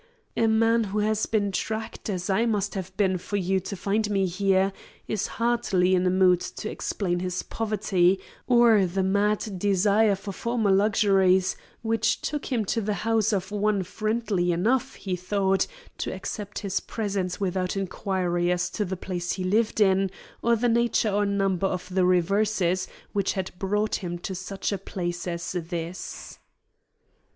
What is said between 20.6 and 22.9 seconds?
nature or number of the reverses